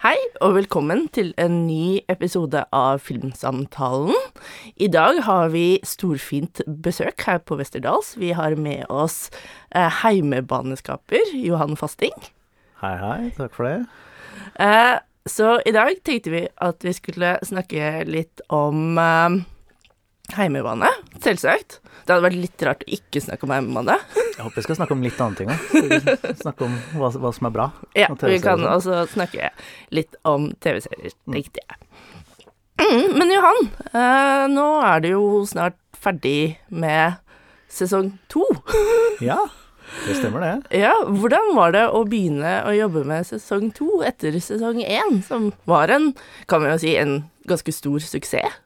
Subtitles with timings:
[0.00, 4.16] Hei, og velkommen til en ny episode av Filmsamtalen.
[4.80, 8.14] I dag har vi storfint besøk her på Westerdals.
[8.16, 9.28] Vi har med oss
[9.76, 12.16] eh, heimebaneskaper Johan Fasting.
[12.80, 13.28] Hei, hei.
[13.36, 13.84] Takk for det.
[14.56, 14.96] Eh,
[15.28, 19.42] så i dag tenkte vi at vi skulle snakke litt om eh,
[20.38, 20.88] heimebane,
[21.22, 21.80] selvsagt.
[22.04, 23.96] Det hadde vært litt rart å ikke snakke om heimebane.
[24.16, 26.34] Jeg håper vi skal snakke om litt andre ting òg.
[26.40, 27.68] Snakke om hva, hva, som er bra.
[27.98, 29.52] Ja, vi kan også snakke
[29.94, 31.80] litt om TV-serier, tenkte jeg.
[32.80, 37.20] Mm, men Johan, eh, nå er du jo snart ferdig med
[37.70, 38.46] sesong to.
[39.20, 39.36] Ja,
[40.06, 40.78] det stemmer det.
[40.80, 45.50] Ja, hvordan var det å begynne å jobbe med sesong to etter sesong én, som
[45.68, 46.14] var en,
[46.48, 47.14] kan vi jo si, en
[47.50, 48.56] ganske stor suksess?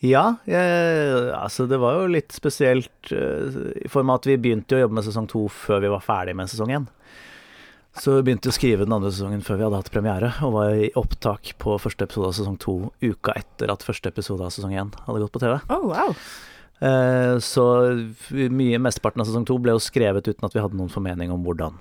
[0.00, 4.78] Ja, jeg, altså det var jo litt spesielt eh, i form av at vi begynte
[4.78, 6.86] å jobbe med sesong to før vi var ferdig med sesong én.
[8.00, 10.72] Så vi begynte å skrive den andre sesongen før vi hadde hatt premiere, og var
[10.78, 14.72] i opptak på første episode av sesong to uka etter at første episode av sesong
[14.78, 15.58] én hadde gått på TV.
[15.74, 16.14] Oh, wow.
[16.80, 17.64] Eh, Så
[18.30, 21.42] mye, mesteparten av sesong to ble jo skrevet uten at vi hadde noen formening om
[21.44, 21.76] hvordan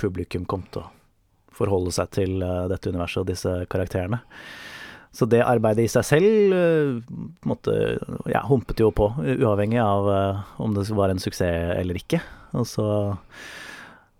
[0.00, 0.90] publikum kom til å
[1.54, 4.22] forholde seg til eh, dette universet og disse karakterene.
[5.14, 6.96] Så det arbeidet i seg selv eh,
[7.44, 7.74] på
[8.32, 12.18] ja, humpet jo på, uavhengig av eh, om det var en suksess eller ikke.
[12.58, 12.88] Og så,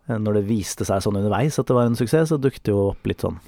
[0.06, 2.76] eh, når det viste seg sånn underveis at det var en suksess, så dukket det
[2.76, 3.42] jo opp litt sånn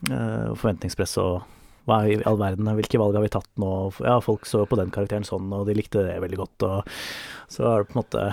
[0.00, 1.42] forventningspress og
[1.84, 3.90] hva i all verden, hvilke valg har vi tatt nå?
[4.00, 6.94] Ja, folk så på den karakteren sånn, og de likte det veldig godt, og
[7.52, 8.24] så er det på en måte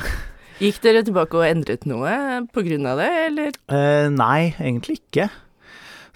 [0.58, 2.14] Gikk dere tilbake og endret noe
[2.50, 3.58] på grunn av det, eller?
[3.70, 5.28] Eh, nei, egentlig ikke.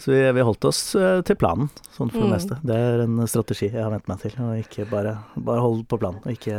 [0.02, 2.26] Så vi, vi holdt oss eh, til planen, sånn for Mm.
[2.26, 2.56] det meste.
[2.66, 4.34] Det er en strategi jeg har vent meg til.
[4.42, 6.58] Og ikke bare, bare holde på planen, og ikke,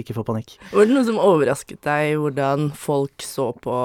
[0.00, 0.56] ikke få panikk.
[0.74, 3.76] Var det noe som overrasket deg, hvordan folk så på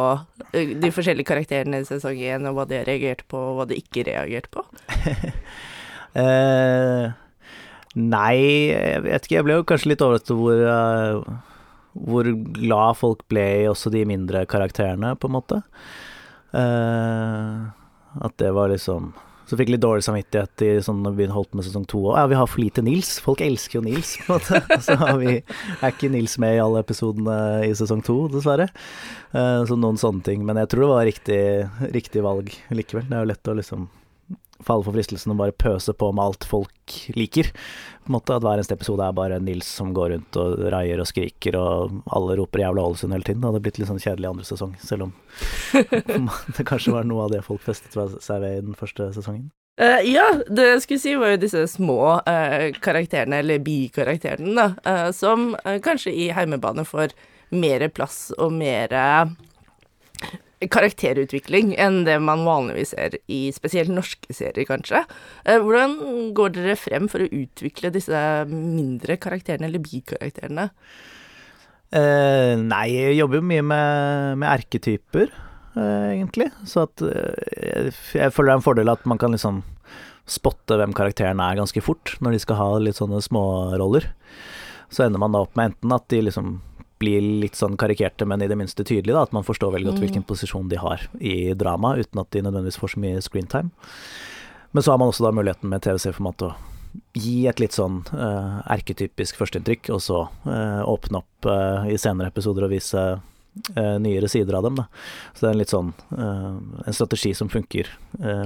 [0.57, 3.77] eh, de forskjellige karakterene i sesong én, og hva de reagerte på, og hva de
[3.83, 4.65] ikke reagerte på?
[6.15, 7.09] Eh,
[7.99, 8.37] nei,
[8.71, 9.35] jeg vet ikke.
[9.35, 11.41] Jeg ble jo kanskje litt overrasket over hvor, eh,
[12.07, 15.57] hvor glad folk ble i også de mindre karakterene, på en måte.
[16.55, 17.65] Eh,
[18.23, 19.13] at det var liksom
[19.45, 21.99] Så fikk jeg litt dårlig samvittighet i sånn når vi holdt med sesong to.
[22.09, 23.11] Og ja, vi har for lite Nils.
[23.21, 24.79] Folk elsker jo Nils, på en måte.
[24.87, 27.35] Så har vi, er ikke Nils med i alle episodene
[27.67, 28.65] i sesong to, dessverre.
[29.37, 30.41] Eh, så noen sånne ting.
[30.49, 31.39] Men jeg tror det var riktig,
[31.93, 33.05] riktig valg likevel.
[33.05, 33.85] Det er jo lett å liksom
[34.63, 37.49] falle for fristelsen å bare pøse på med alt folk liker.
[38.05, 41.01] På en måte At hver eneste episode er bare Nils som går rundt og raier
[41.01, 43.41] og skriker, og alle roper 'jævla Ålesund' hele tiden.
[43.41, 45.13] Det hadde blitt litt sånn kjedelig andre sesong, selv om
[46.57, 49.51] det kanskje var noe av det folk festet seg ved i den første sesongen.
[49.75, 54.67] Uh, ja, det jeg skulle si var jo disse små uh, karakterene, eller bikarakterene, da,
[54.87, 55.49] uh, som
[55.83, 57.11] kanskje i heimebane får
[57.51, 58.95] mer plass og mer
[60.71, 65.03] karakterutvikling enn det man vanligvis ser i spesielt norske serier, kanskje.
[65.45, 65.97] Eh, hvordan
[66.37, 68.21] går dere frem for å utvikle disse
[68.51, 70.69] mindre karakterene, eller bikarakterene?
[71.95, 75.31] Eh, nei, jeg jobber jo mye med, med erketyper,
[75.77, 76.51] eh, egentlig.
[76.67, 79.63] Så at jeg, jeg føler det er en fordel at man kan liksom
[80.25, 84.09] spotte hvem karakteren er ganske fort, når de skal ha litt sånne småroller.
[84.89, 86.57] Så ender man da opp med enten at de liksom
[87.05, 90.01] blir litt sånn karikerte, men i det minste tydelige, da, at man forstår veldig godt
[90.01, 90.05] Mm.
[90.05, 93.71] hvilken posisjon de har i drama, uten at de nødvendigvis får så mye screentime.
[94.73, 96.55] Men så har man også da muligheten med TVC-format å
[97.15, 102.31] gi et litt sånn uh, erketypisk førsteinntrykk, og så uh, åpne opp uh, i senere
[102.33, 103.05] episoder og vise
[104.03, 104.75] nyere sider av dem.
[104.75, 104.83] Da.
[105.31, 107.87] Så det er en litt sånn en strategi som funker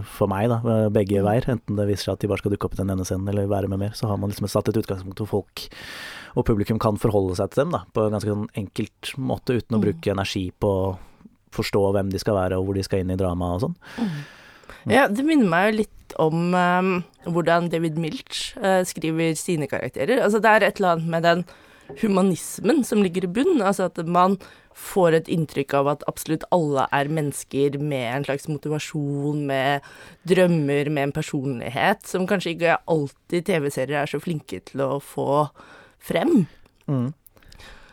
[0.05, 0.59] for meg, da,
[0.93, 1.47] begge veier.
[1.49, 3.49] Enten det viser seg at de bare skal dukke opp i den ene scenen eller
[3.49, 5.63] være med mer, så har man liksom satt et utgangspunkt hvor folk
[6.35, 9.77] og publikum kan forholde seg til dem da, på en ganske sånn enkelt måte, uten
[9.77, 9.85] å Mm.
[9.85, 10.97] bruke energi på å
[11.51, 13.77] forstå hvem de skal være og hvor de skal inn i dramaet og sånn.
[14.89, 20.21] Ja, det minner meg jo litt om um, hvordan David Milch uh, skriver sine karakterer.
[20.23, 21.43] Altså, det er et eller annet med den
[22.01, 23.61] humanismen som ligger i bunnen.
[23.65, 24.37] Altså at man
[24.77, 29.81] får et inntrykk av at absolutt alle er mennesker med en slags motivasjon, med
[30.29, 35.49] drømmer, med en personlighet, som kanskje ikke alltid TV-serier er så flinke til å få
[36.03, 36.45] frem.
[36.89, 37.09] Mm.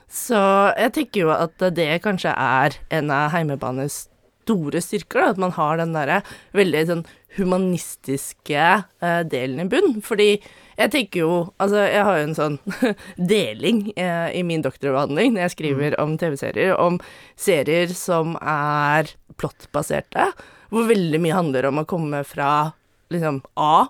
[0.06, 0.40] Så
[0.78, 4.06] jeg tenker jo at det kanskje er en av heimebanes
[4.46, 6.20] store styrker, da, at man har den derre
[6.56, 7.02] veldig sånn
[7.36, 8.66] humanistiske
[9.02, 9.98] eh, delen i bunn.
[10.04, 10.28] Fordi
[10.76, 11.32] jeg tenker jo
[11.62, 12.58] Altså, jeg har jo en sånn
[13.34, 17.00] deling eh, i min doktoravhandling når jeg skriver om TV-serier, om
[17.40, 19.10] serier som er
[19.40, 20.30] plottbaserte,
[20.72, 22.72] hvor veldig mye handler om å komme fra
[23.12, 23.88] liksom A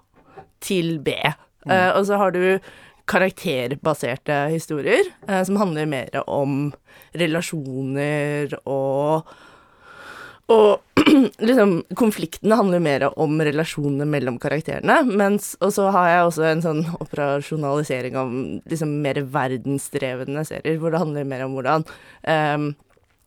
[0.65, 1.15] til B.
[1.67, 2.59] Eh, og så har du
[3.07, 6.73] karakterbaserte historier, eh, som handler mer om
[7.17, 9.37] relasjoner og
[10.47, 10.79] Og
[11.49, 15.01] liksom, konfliktene handler mer om relasjonene mellom karakterene.
[15.19, 18.31] Mens, og så har jeg også en sånn operasjonalisering av
[18.71, 21.87] liksom mer verdensdrevne serier, hvor det handler mer om hvordan
[22.31, 22.69] um,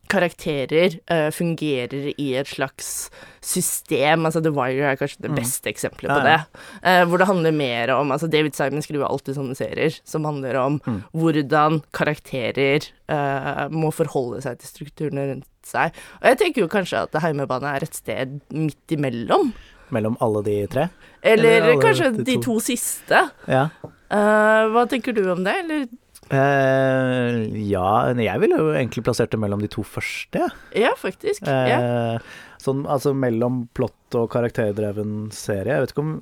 [0.09, 3.09] karakterer uh, fungerer i et slags
[3.45, 4.25] system.
[4.27, 5.37] Altså The Wire er kanskje det mm.
[5.37, 6.37] beste eksempelet på det.
[6.81, 10.57] Uh, hvor det handler mer om Altså David Simon skriver alltid sånne serier som handler
[10.59, 10.99] om mm.
[11.13, 15.95] hvordan karakterer uh, må forholde seg til strukturene rundt seg.
[16.21, 19.53] Og jeg tenker jo kanskje at Heimebane er et sted midt imellom.
[19.93, 20.89] Mellom alle de tre?
[21.21, 22.27] Eller, Eller kanskje de to.
[22.27, 23.23] de to, siste.
[23.49, 23.67] Ja.
[24.09, 25.87] hva tenker du om det, eller
[26.29, 30.49] Uh, ja, jeg ville jo egentlig plassert det mellom de to første.
[30.77, 31.47] Ja, faktisk.
[31.47, 32.21] Uh.
[32.61, 35.77] Sånn, altså mellom plott og karakterdreven serie.
[35.77, 36.15] Jeg vet ikke om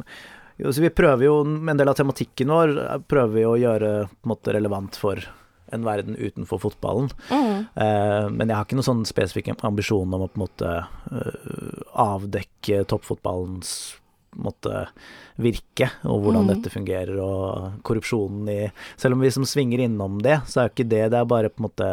[0.57, 2.71] jo, Vi prøver jo En del av tematikken vår
[3.09, 3.91] prøver vi å gjøre
[4.29, 5.21] måte relevant for
[5.75, 7.09] en verden utenfor fotballen.
[7.27, 7.65] Mm.
[7.75, 10.75] Uh, men jeg har ikke noen sånn spesifikk ambisjon om å på en måte
[12.07, 13.97] avdekke toppfotballens
[14.35, 14.87] måtte
[15.41, 16.51] virke, og hvordan mm.
[16.51, 18.59] dette fungerer, og korrupsjonen i
[18.97, 21.61] Selv om vi som svinger innom det, så er ikke det Det er bare på
[21.61, 21.89] en måte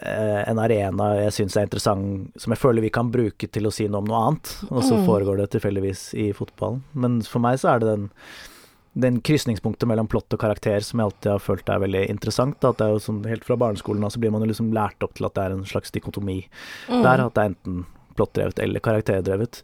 [0.00, 3.74] eh, en arena jeg syns er interessant, som jeg føler vi kan bruke til å
[3.74, 5.04] si noe om noe annet, og så mm.
[5.08, 6.82] foregår det tilfeldigvis i fotballen.
[6.92, 8.08] Men for meg så er det den
[8.92, 12.58] den krysningspunktet mellom plott og karakter som jeg alltid har følt er veldig interessant.
[12.64, 15.02] At det er jo sånn, Helt fra barneskolen av så blir man jo liksom lært
[15.06, 16.40] opp til at det er en slags dikotomi
[16.88, 17.02] mm.
[17.04, 17.22] der.
[17.26, 17.84] At det er enten
[18.18, 19.62] plottdrevet eller karakterdrevet.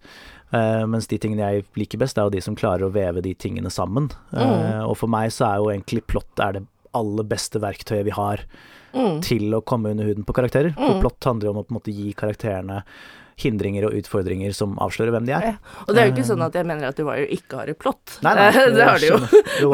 [0.55, 3.35] Uh, mens de tingene jeg liker best, er jo de som klarer å veve de
[3.35, 4.09] tingene sammen.
[4.31, 6.67] Uh, Og for meg så er jo egentlig plott er det
[6.97, 8.43] aller beste verktøyet vi har
[8.95, 9.21] mm.
[9.27, 10.73] til å komme under huden på karakterer.
[10.77, 10.83] Mm.
[10.87, 12.83] For plott handler jo om å på en måte gi karakterene
[13.37, 15.47] hindringer og utfordringer som avslører hvem de er.
[15.51, 15.83] Ja.
[15.85, 17.79] Og det er jo ikke sånn at jeg mener at The Wire ikke har et
[17.81, 18.17] plott.
[18.25, 19.19] Nei, nei, det, det har de jo.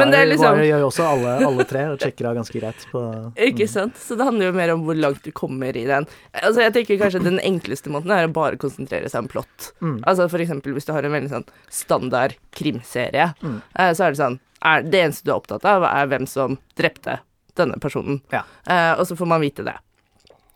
[0.00, 2.58] Men det er liksom Wire gjør jo også alle, alle, tre, og sjekker av ganske
[2.58, 3.04] greit på
[3.48, 4.00] Ikke sant.
[4.02, 6.08] Så det handler jo mer om hvor langt du kommer i den.
[6.42, 9.70] Altså jeg tenker kanskje den enkleste måten er å bare konsentrere seg om plott.
[9.78, 10.00] Mm.
[10.00, 13.60] Altså for eksempel hvis du har en veldig sånn standard krimserie, mm.
[13.78, 16.58] Eh, så er det sånn er Det eneste du er opptatt av, er hvem som
[16.78, 17.20] drepte
[17.58, 18.20] denne personen.
[18.32, 18.44] Ja.
[18.66, 19.74] Uh, og så får man vite det.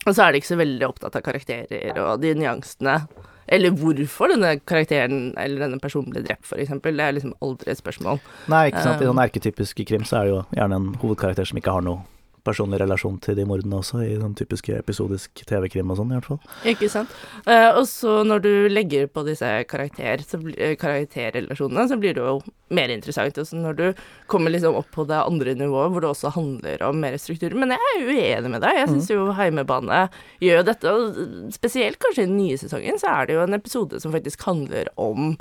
[0.07, 3.01] Og så er de ikke så veldig opptatt av karakterer og de nyansene.
[3.47, 6.73] Eller hvorfor denne karakteren eller denne personen ble drept, f.eks.
[6.83, 8.19] Det er liksom aldri et spørsmål.
[8.51, 9.03] Nei, ikke sant.
[9.03, 12.03] I den erketypiske krim så er det jo gjerne en hovedkarakter som ikke har noe
[12.47, 16.29] personlig relasjon til de mordene også, i sånn typiske episodisk TV-krim og sånn, i hvert
[16.31, 16.39] fall.
[16.73, 17.13] Ikke sant.
[17.45, 22.25] Eh, og så når du legger på disse karakter, så, uh, karakterrelasjonene, så blir det
[22.25, 22.39] jo
[22.75, 23.39] mer interessant.
[23.43, 23.85] Og så når du
[24.31, 27.55] kommer liksom opp på det andre nivået, hvor det også handler om mer struktur.
[27.59, 28.81] Men jeg er uenig med deg.
[28.81, 29.15] Jeg syns mm.
[29.15, 30.01] jo Heimebane
[30.43, 34.03] gjør dette, og spesielt kanskje i den nye sesongen, så er det jo en episode
[34.03, 35.37] som faktisk handler om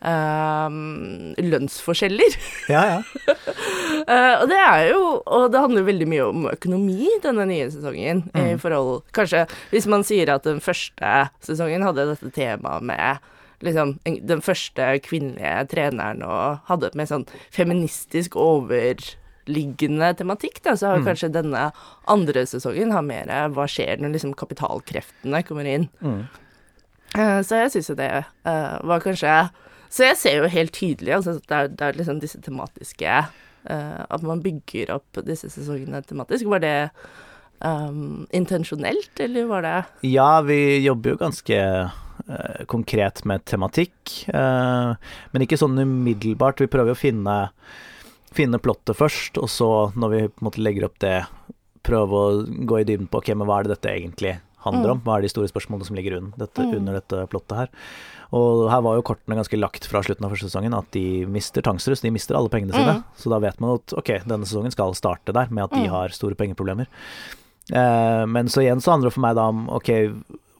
[0.00, 2.36] Um, lønnsforskjeller.
[2.72, 3.02] Ja, ja.
[4.06, 8.24] uh, og det er jo Og det handler veldig mye om økonomi, denne nye sesongen.
[8.34, 8.40] Mm.
[8.54, 11.12] I forhold Kanskje hvis man sier at den første
[11.44, 13.30] sesongen hadde dette temaet med
[13.60, 20.94] liksom den første kvinnelige treneren og hadde et mer sånn feministisk overliggende tematikk, da, så
[20.94, 21.08] har mm.
[21.10, 21.66] kanskje denne
[22.08, 25.90] andre sesongen har mer hva skjer når liksom kapitalkreftene kommer inn.
[26.00, 26.22] Mm.
[27.12, 29.34] Uh, så jeg syns jo det uh, var kanskje
[29.90, 33.22] så jeg ser jo helt tydelig altså, det er, det er liksom disse tematiske
[33.68, 36.46] At man bygger opp disse sesongene tematisk.
[36.48, 36.76] Var det
[37.60, 41.60] um, intensjonelt, eller var det Ja, vi jobber jo ganske
[41.90, 44.24] uh, konkret med tematikk.
[44.32, 44.96] Uh,
[45.32, 46.62] men ikke sånn umiddelbart.
[46.62, 47.38] Vi prøver å finne,
[48.34, 51.18] finne plottet først, og så, når vi på en måte legger opp det,
[51.86, 55.00] prøve å gå i dybden på ok, men hva er det dette egentlig handler om?
[55.00, 55.04] Mm.
[55.06, 56.74] Hva er de store spørsmålene som ligger under dette, mm.
[56.80, 57.72] under dette plottet her?
[58.36, 61.64] Og her var jo kortene ganske lagt fra slutten av første sesongen at de mister
[61.66, 63.00] Tangsrus, de mister alle pengene sine.
[63.00, 63.02] Mm.
[63.18, 65.90] Så da vet man at ok, denne sesongen skal starte der med at de mm.
[65.96, 66.86] har store pengeproblemer.
[67.72, 69.90] Eh, men så igjen så handler det for meg da om ok,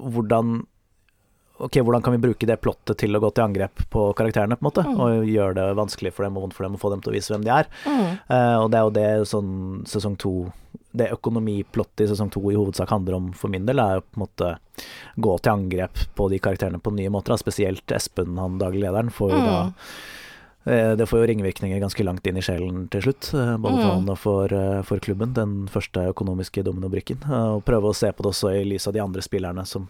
[0.02, 0.60] hvordan
[1.60, 4.64] ok, hvordan kan vi bruke det plottet til å gå til angrep på karakterene, på
[4.64, 4.96] en måte, mm.
[4.96, 7.16] og gjøre det vanskelig for dem og vondt for dem å få dem til å
[7.16, 7.68] vise hvem de er.
[7.84, 8.06] Mm.
[8.30, 9.52] Uh, og det er jo det sånn
[9.90, 10.34] sesong to
[10.92, 14.18] Det økonomiplottet i sesong to i hovedsak handler om for min del, er jo på
[14.18, 14.54] en måte
[15.16, 19.34] gå til angrep på de karakterene på nye måter, spesielt Espen, han daglig lederen, får
[19.34, 19.46] jo mm.
[19.46, 19.60] da
[20.72, 23.86] eh, det får jo ringvirkninger ganske langt inn i sjelen til slutt, eh, både for
[23.86, 23.94] mm.
[23.94, 24.56] han og for,
[24.88, 27.22] for, klubben, den første økonomiske dominobrikken.
[27.54, 29.86] Og prøve å se på det også i lys av de andre spillerne som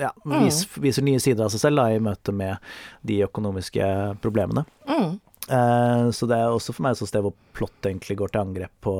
[0.00, 0.50] ja, mm.
[0.80, 2.60] viser nye sider av seg selv da, i møte med
[3.06, 3.90] de økonomiske
[4.22, 4.64] problemene.
[4.88, 5.18] Mm.
[5.50, 8.72] Eh, så det er også for meg et sted hvor plott egentlig går til angrep
[8.84, 8.94] på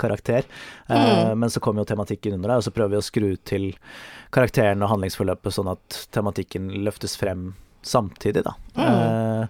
[0.00, 0.46] karakter.
[0.88, 1.38] Eh, mm.
[1.38, 3.70] Men så kommer jo tematikken under det, og så prøver vi å skru til
[4.34, 7.52] karakteren og handlingsforløpet sånn at tematikken løftes frem
[7.86, 8.54] samtidig, da.
[8.78, 8.86] Mm.
[8.88, 9.48] Eh,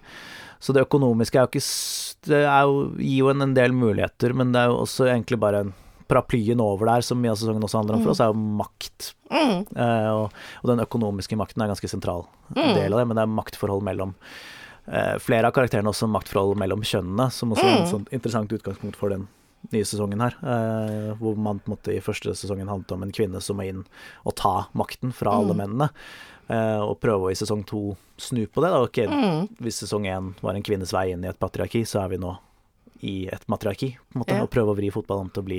[0.58, 4.50] så det økonomiske er jo ikke Det jo, gir jo en, en del muligheter, men
[4.52, 5.76] det er jo også egentlig bare en
[6.08, 9.10] paraplyen over der, som mye av sesongen også handler om for oss, er jo makt.
[9.28, 9.58] Mm.
[9.76, 12.24] Eh, og, og den økonomiske makten er en ganske sentral
[12.56, 14.14] del av det, men det er maktforhold mellom
[14.88, 18.96] eh, flere av karakterene også maktforhold mellom kjønnene, som også er et sånt interessant utgangspunkt
[18.98, 19.28] for den
[19.72, 20.36] nye sesongen her.
[20.42, 23.68] Eh, hvor man på en måte i første sesongen handlet om en kvinne som må
[23.68, 23.84] inn
[24.24, 25.90] og ta makten fra alle mennene.
[26.48, 28.72] Eh, og prøve å i sesong to snu på det.
[28.72, 28.82] Da.
[28.86, 29.02] Ok,
[29.60, 32.34] Hvis sesong én var en kvinnes vei inn i et patriarki, så er vi nå
[33.06, 34.42] i et matriarki, på en måte, Ja.
[34.42, 35.58] og prøve å vri fotballen om til å bli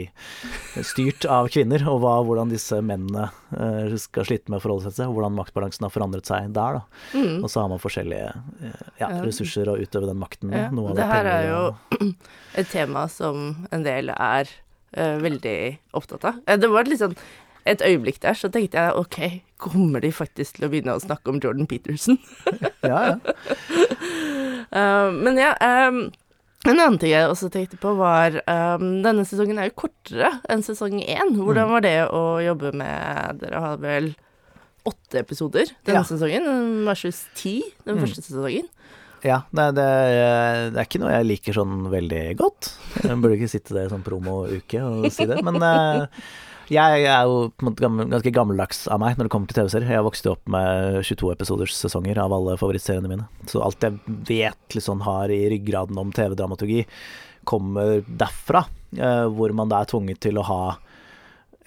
[0.84, 4.96] styrt av kvinner, og hva, hvordan disse mennene eh, skal slite med å forholde seg
[5.00, 6.80] til, og hvordan maktbalansen har forandret seg der.
[6.80, 6.84] Da.
[7.16, 7.44] Mm.
[7.44, 8.32] Og så har man forskjellige
[8.64, 10.68] eh, ja, ressurser å utøve den makten med.
[10.74, 12.16] Ja, det her er jo og-
[12.60, 14.50] et tema som en del er
[14.98, 15.58] uh, veldig
[15.94, 16.42] opptatt av.
[16.60, 17.16] Det var litt sånn
[17.70, 19.18] et øyeblikk der, så tenkte jeg ok,
[19.62, 22.18] kommer de faktisk til å begynne å snakke om Jordan Peterson?
[22.82, 23.34] Ja, ja.
[24.72, 26.10] Uh, men ja, em,
[26.68, 28.36] en annen ting jeg også tenkte på, var
[28.76, 31.32] um, Denne sesongen er jo kortere enn sesong én.
[31.38, 34.12] Hvordan var det å jobbe med Dere har vel
[34.90, 36.04] åtte episoder denne Ja.
[36.08, 38.04] sesongen versus ti den Mm.
[38.06, 38.68] første sesongen.
[39.24, 39.86] Ja, nei, det,
[40.72, 42.70] det er ikke noe jeg liker sånn veldig godt.
[43.04, 45.60] Jeg burde ikke sitte der i sånn promouke og si det, men
[46.70, 49.96] jeg er jo ganske gammeldags av meg når det kommer til TV-serier.
[49.96, 53.26] Jeg vokste opp med 22 episoders sesonger av alle favorittseriene mine.
[53.50, 53.98] Så alt jeg
[54.30, 56.86] vet liksom har i ryggraden om TV-dramaturgi,
[57.50, 58.66] kommer derfra.
[58.98, 60.62] eh, hvor man da er tvunget til å ha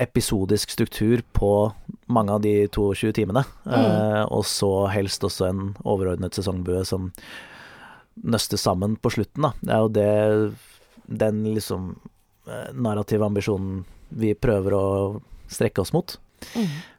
[0.02, 1.72] episodisk struktur på
[2.06, 3.44] mange av de 22 timene.
[3.66, 7.12] eh, og så helst også en overordnet sesongbue som
[8.22, 9.52] nøstes sammen på slutten, da.
[9.62, 10.54] Det er jo det
[11.22, 11.96] den liksom
[12.46, 13.84] eh, narrative ambisjonen
[14.16, 15.20] vi prøver å
[15.52, 16.16] strekke oss mot.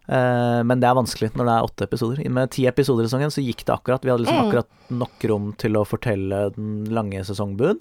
[0.05, 2.29] Eh, men det er vanskelig når det er åtte episoder.
[2.29, 4.03] Med ti episoder i sesongen så gikk det akkurat.
[4.03, 4.47] Vi hadde liksom Mm.
[4.49, 7.79] akkurat nok rom til å fortelle den lange sesongbuen,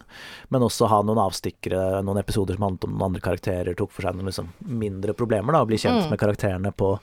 [0.51, 4.03] men også ha noen avstikkere, noen episoder som handlet om noen andre karakterer, tok for
[4.03, 6.11] seg noen liksom mindre problemer, da, og bli kjent Mm.
[6.11, 6.99] med karakterene på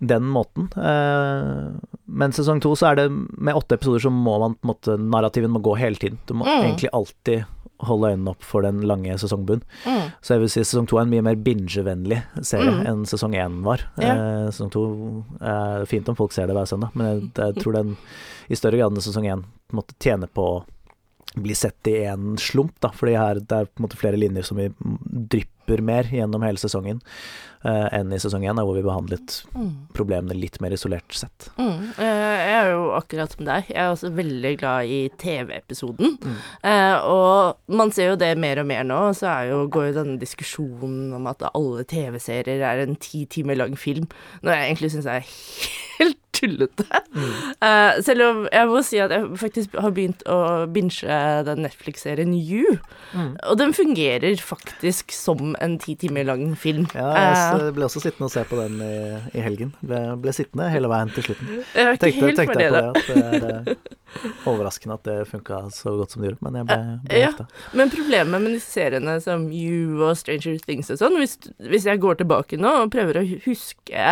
[0.00, 0.68] den måten.
[0.76, 1.72] Eh,
[2.06, 4.98] men sesong to så er det med åtte episoder så må man på en måte
[5.00, 6.18] Narrativen må gå hele tiden.
[6.26, 6.62] Du må Mm.
[6.74, 7.44] egentlig alltid
[7.84, 9.62] holde øynene opp for den lange sesongbunnen.
[9.84, 10.12] Mm.
[10.24, 12.86] Så jeg vil si sesong to er en mye mer bingevennlig serie Mm.
[12.86, 13.84] enn sesong én var.
[14.00, 14.14] Ja.
[14.14, 17.72] Eh, sesong to er fint om folk ser det hver søndag, men jeg, jeg tror
[17.72, 17.96] den
[18.48, 20.64] i større grad enn sesong én måtte tjene på
[21.36, 22.88] å bli sett i én slump, da.
[22.96, 26.60] Fordi her det er på en måte flere linjer som vi drypper mer gjennom hele
[26.62, 27.00] sesongen
[27.66, 29.72] uh, enn i sesong én, hvor vi behandlet Mm.
[29.96, 31.48] problemene litt mer isolert sett.
[31.58, 31.90] Mm.
[31.98, 33.64] Eh, Jeg er jo akkurat som deg.
[33.72, 36.16] Jeg er også veldig glad i TV-episoden.
[36.22, 36.36] Mm.
[36.62, 40.18] Uh, og man ser jo det mer og mer nå, så jo, går jo denne
[40.22, 44.06] diskusjonen om at alle TV-serier er en ti timer lang film,
[44.42, 45.34] når jeg egentlig syns det er
[45.98, 46.86] helt tullete.
[47.16, 52.34] Eh, selv om jeg må si at jeg faktisk har begynt å binge den Netflix-serien
[52.36, 52.76] You,
[53.16, 56.86] og den fungerer faktisk som en ti timer lang film.
[56.94, 58.96] Ja, jeg uh, ble også sittende og se på den i,
[59.38, 59.72] i helgen.
[59.80, 61.52] Ble, ble sittende hele veien til slutten.
[61.56, 62.92] jeg var ikke Tenkte, helt tenkte jeg det, på da.
[62.92, 63.96] det, at det er eh,
[64.50, 67.32] overraskende at det funka så godt som det gjorde, men jeg ble, ble Ja.
[67.76, 72.02] Men problemet med disse seriene som You og Stranger Things og sånn, hvis, hvis jeg
[72.02, 74.08] går tilbake nå og prøver å huske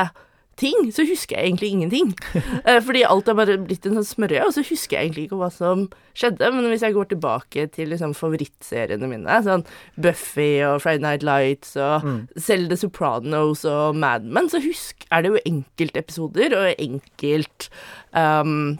[0.60, 2.12] ting, så husker jeg egentlig ingenting.
[2.68, 5.38] Eh, Fordi alt har bare blitt en sånn smørje, og så husker jeg egentlig ikke
[5.42, 6.48] hva som skjedde.
[6.54, 9.66] Men hvis jeg går tilbake til liksom favorittseriene mine, sånn
[10.00, 12.18] Buffy og Friday Night Lights og Mm.
[12.36, 17.68] selv The Sopranos og Mad Men, så husk, er det jo enkeltepisoder og enkelt
[18.16, 18.78] um,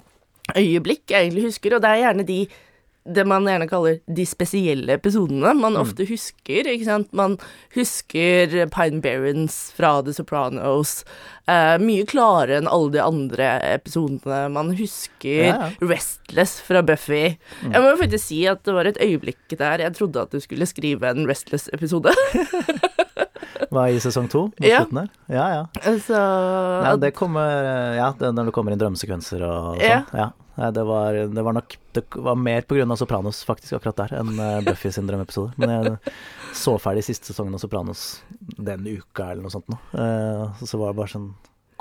[0.56, 2.44] øyeblikk jeg egentlig husker, og det er gjerne de
[3.04, 7.10] det man gjerne kaller de spesielle episodene man ofte husker, ikke sant.
[7.12, 7.34] Man
[7.74, 11.02] husker Pine Barrens fra The Sopranos
[11.48, 14.44] eh, mye klarere enn alle de andre episodene.
[14.54, 15.70] Man husker Ja.
[15.80, 17.36] Restless fra Buffy.
[17.62, 20.40] Jeg må jo faktisk si at det var et øyeblikk der jeg trodde at du
[20.40, 22.14] skulle skrive en Restless-episode.
[23.74, 24.44] Hva i sesong to?
[24.54, 24.84] Mot Ja.
[24.84, 25.10] slutten der?
[25.34, 25.92] Ja, ja.
[25.98, 29.82] Så ja, det kommer Ja, det, når det kommer inn drømmesekvenser og sånn.
[29.82, 30.02] Ja.
[30.14, 30.30] Ja.
[30.70, 34.12] Det, var, det var nok Det var mer på grunn av Sopranos faktisk akkurat der
[34.20, 35.54] enn eh, Buffy sin drømmeepisode.
[35.58, 35.98] Men jeg
[36.54, 38.22] så ferdig siste sesongen av Sopranos
[38.54, 39.78] den uka eller noe sånt nå.
[39.98, 41.33] Eh, så var det bare sånn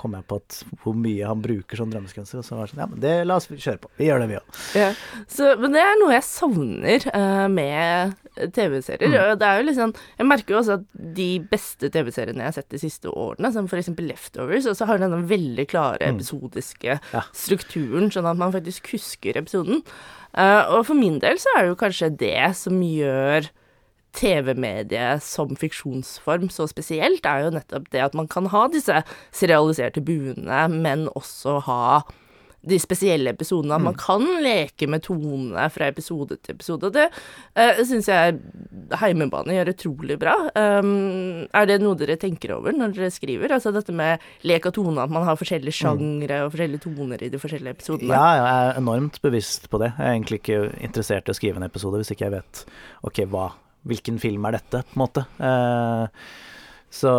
[0.03, 2.41] kom jeg på at hvor mye han bruker som drømmeskunstner.
[2.43, 3.91] og så var det sånn Ja, men det la oss kjøre på.
[3.99, 4.59] Vi gjør det, vi òg.
[4.77, 4.89] Ja.
[5.63, 8.17] Men det er noe jeg savner uh, med
[8.55, 9.15] TV-serier.
[9.31, 10.85] Og det er jo liksom Jeg merker jo også at
[11.19, 13.91] de beste TV-seriene jeg har sett de siste årene, som f.eks.
[14.03, 17.23] Leftovers, og så har denne veldig klare episodiske Ja.
[17.31, 19.83] strukturen, sånn at man faktisk husker episoden.
[20.33, 23.51] Uh, og for min del så er det jo kanskje det som gjør
[24.13, 29.03] TV-mediet som fiksjonsform så spesielt, er jo nettopp det at man kan ha disse
[29.33, 31.85] serialiserte buene, men også ha
[32.63, 33.75] de spesielle episodene.
[33.75, 36.91] At man kan leke med tonene fra episode til episode.
[36.95, 38.37] Det uh, syns jeg
[39.01, 40.35] Heimebane gjør utrolig bra.
[40.55, 43.55] Um, er det noe dere tenker over når dere skriver?
[43.55, 47.31] Altså dette med lek av tone, at man har forskjellige sjangre og forskjellige toner i
[47.33, 48.13] de forskjellige episodene?
[48.15, 49.93] Ja, jeg er enormt bevisst på det.
[49.97, 52.65] Jeg er egentlig ikke interessert i å skrive en episode hvis ikke jeg vet
[53.03, 53.49] ok, hva,
[53.89, 55.25] hvilken film er dette, på en måte.
[55.39, 56.07] Uh,
[56.93, 57.09] så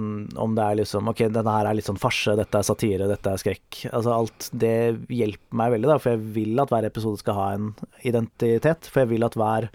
[0.00, 3.08] mm, om det er liksom Ok, denne her er litt sånn farse, dette er satire,
[3.10, 3.82] dette er skrekk.
[3.92, 4.76] Altså alt det
[5.12, 7.72] hjelper meg veldig, da, for jeg vil at hver episode skal ha en
[8.08, 8.88] identitet.
[8.88, 9.68] For jeg vil at hver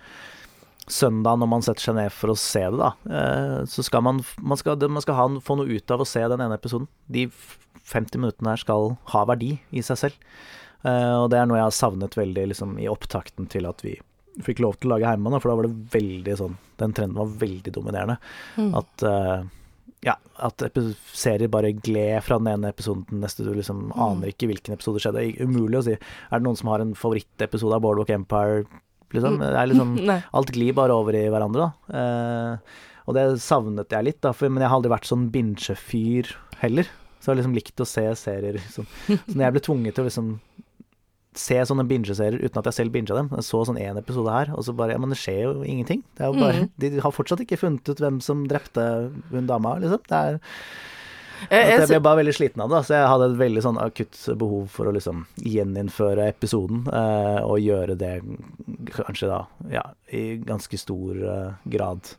[0.89, 4.23] søndag når man setter seg ned for å se det, da, eh, så skal man,
[4.41, 6.89] man skal, man skal ha, få noe ut av å se den ene episoden.
[7.05, 7.27] De
[7.83, 10.33] 50 minuttene her skal ha verdi i seg selv.
[10.81, 13.95] Eh, og det er noe jeg har savnet veldig liksom, i opptakten til at vi
[14.41, 17.35] fikk lov til å lage Herman, for da var det veldig sånn Den trenden var
[17.43, 18.15] veldig dominerende.
[18.57, 18.71] Mm.
[18.79, 19.43] At uh,
[20.03, 20.63] ja, at
[21.15, 23.45] serier bare gled fra den ene episoden til den neste.
[23.45, 23.99] Du liksom mm.
[24.07, 25.25] aner ikke hvilken episode skjedde.
[25.43, 25.93] Umulig å si.
[25.95, 28.65] Er det noen som har en favorittepisode av Boardwalk Empire?
[29.13, 29.37] Liksom?
[29.37, 29.45] Mm.
[29.45, 29.93] Det er liksom,
[30.39, 31.93] alt glir bare over i hverandre, da.
[31.93, 36.33] Uh, og det savnet jeg litt, da, for, men jeg har aldri vært sånn binge-fyr
[36.63, 36.89] heller.
[37.19, 38.59] Så jeg har liksom likt å se serier.
[38.59, 38.87] Liksom.
[39.29, 40.33] Så når jeg ble tvunget til å liksom
[41.39, 43.29] se sånne bingeserier uten at jeg selv binga dem.
[43.37, 46.03] Jeg så sånn én episode her, og så bare Ja, men det skjer jo ingenting.
[46.17, 46.71] Det er jo bare, mm.
[46.83, 48.87] De har fortsatt ikke funnet ut hvem som drepte
[49.31, 50.03] hun dama, liksom.
[50.09, 50.39] Det er
[51.50, 52.81] jeg ble bare veldig sliten av det.
[52.88, 57.62] Så jeg hadde et veldig sånn akutt behov for å liksom gjeninnføre episoden, eh, og
[57.63, 58.13] gjøre det
[58.93, 59.39] kanskje da
[59.71, 59.83] ja,
[60.13, 62.13] i ganske stor eh, grad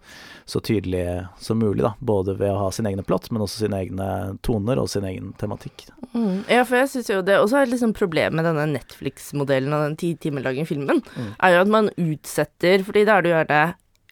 [0.45, 1.95] så tydelig som mulig, da.
[1.99, 4.09] Både ved å ha sin egne plott, men også sine egne
[4.45, 5.87] toner og sin egen tematikk.
[6.13, 6.45] Mm.
[6.51, 9.87] Ja, for jeg syns jo det også er et liksom problem med denne Netflix-modellen og
[9.89, 11.33] den ti timer lange filmen, mm.
[11.39, 13.63] er jo at man utsetter Fordi da er det jo gjerne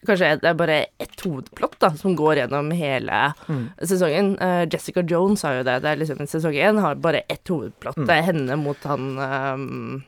[0.07, 3.63] Kanskje det er bare ett hovedplott da, som går gjennom hele mm.
[3.81, 4.33] sesongen.
[4.41, 5.79] Uh, Jessica Jones sa jo det.
[5.83, 7.99] det er liksom Sesong én har bare ett hovedplott.
[7.99, 8.09] Mm.
[8.09, 10.03] Det er henne mot han um,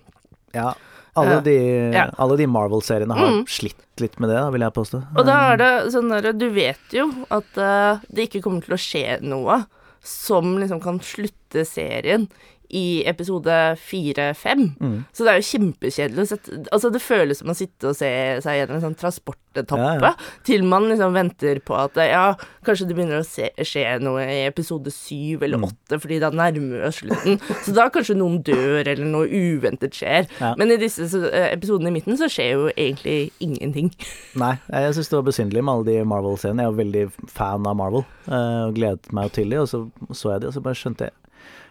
[0.55, 0.73] Ja.
[1.15, 1.55] Alle de,
[1.95, 2.09] ja.
[2.11, 3.45] de Marvel-seriene har mm.
[3.47, 4.99] slitt litt med det, da, vil jeg påstå.
[5.15, 8.75] Og da er det sånn der Du vet jo at uh, det ikke kommer til
[8.75, 9.61] å skje noe
[10.05, 12.27] som liksom kan slutte serien
[12.69, 14.63] i episode fire-fem.
[14.79, 14.97] Mm.
[15.13, 16.25] Så det er jo kjempekjedelig.
[16.73, 18.09] Altså, det føles som å sitte og se
[18.43, 20.29] seg gjennom en sånn transportetappe ja, ja.
[20.47, 22.25] til man liksom venter på at ja,
[22.67, 25.67] kanskje det begynner å se, skje noe i episode syv eller mm.
[25.69, 26.03] åtte, mm.
[26.05, 27.39] fordi da nærmer vi oss slutten.
[27.65, 30.29] Så da kanskje noen dør, eller noe uventet skjer.
[30.39, 30.53] Ja.
[30.59, 33.91] Men i disse eh, episodene i midten så skjer jo egentlig ingenting.
[34.41, 36.65] Nei, jeg syns det var besynderlig med alle de Marvel-scenene.
[36.65, 39.85] Jeg er jo veldig fan av Marvel, eh, og gledet meg til de, og så
[40.11, 41.24] så jeg de, og så bare skjønte jeg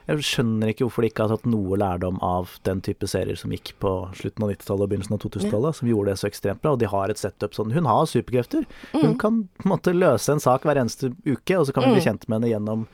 [0.04, 3.52] jeg skjønner ikke hvorfor de ikke har tatt noe lærdom av den type serier som
[3.54, 6.74] gikk på slutten av 90-tallet og begynnelsen av 2000-tallet, som gjorde det så ekstremt bra.
[6.74, 8.66] Og de har et setup sånn Hun har superkrefter.
[8.92, 9.18] Hun mm.
[9.22, 11.96] kan på en måte løse en sak hver eneste uke, og så kan vi mm.
[11.96, 12.88] bli kjent med henne gjennom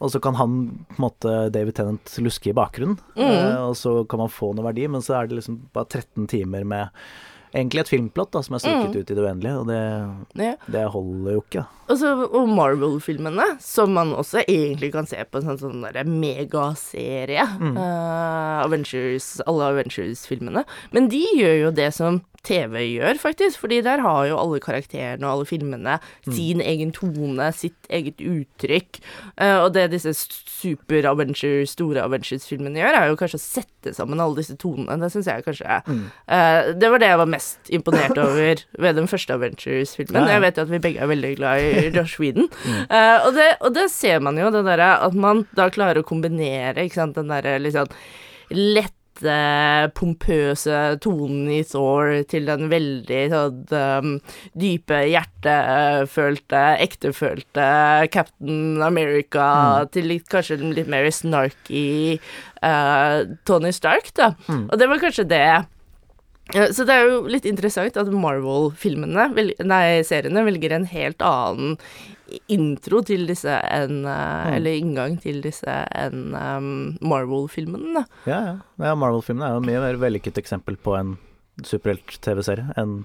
[0.00, 0.54] og så kan han,
[0.88, 3.26] på en måte, David Tennant, luske i bakgrunnen, mm.
[3.28, 6.30] eh, og så kan man få noe verdi, men så er det liksom bare 13
[6.32, 7.04] timer med
[7.52, 8.98] egentlig et filmplott da, som er strukket mm.
[8.98, 9.80] ut i det uendelige, og det,
[10.48, 10.56] ja.
[10.74, 11.64] det holder jo ikke.
[11.92, 17.44] Også, og Marvel-filmene, som man også egentlig kan se på en sånn, sånn megaserie.
[17.60, 17.76] Mm.
[17.76, 20.64] Uh, Avengers, alle Avengers-filmene.
[20.96, 23.60] Men de gjør jo det som TV gjør, faktisk.
[23.62, 26.32] Fordi der har jo alle karakterene og alle filmene mm.
[26.34, 28.98] sin egen tone, sitt eget uttrykk.
[29.36, 34.40] Uh, og det disse super-Avengers, store Avengers-filmene gjør, er jo kanskje å sette sammen alle
[34.40, 34.98] disse tonene.
[35.02, 36.02] Det syns jeg kanskje mm.
[36.30, 40.30] uh, Det var det jeg var mest imponert over ved den første Avengers-filmen.
[40.34, 42.50] Jeg vet jo at vi begge er veldig glad i Josh Whedon.
[42.50, 42.82] mm.
[42.90, 46.06] uh, og, det, og, det, ser man jo, det derre at man da klarer å
[46.06, 47.94] kombinere, ikke sant, den derre litt sånn
[48.52, 48.94] lett
[49.98, 54.14] pompøse tonen i Thor til den veldig sånn um,
[54.58, 57.66] dype, hjertefølte, ektefølte
[58.14, 59.50] Captain America
[59.84, 59.92] mm.
[59.92, 62.18] til litt, kanskje litt mer snarky
[62.64, 64.32] uh, Tony Stark, da.
[64.48, 64.66] Mm.
[64.70, 65.46] Og det var kanskje det
[66.52, 69.28] så det er jo litt interessant at Marvel-filmene,
[69.64, 71.78] nei, seriene, velger en helt annen
[72.52, 74.52] intro til disse enn uh, mm.
[74.56, 76.70] Eller inngang til disse enn um,
[77.04, 78.04] Marvel-filmene.
[78.28, 78.54] Ja, ja.
[78.80, 81.16] ja Marvel-filmene er jo mye mer vellykket eksempel på en
[81.68, 83.02] superhelt-TV-serie enn